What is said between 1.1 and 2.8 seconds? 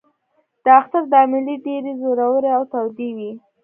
دا مېلې ډېرې زورورې او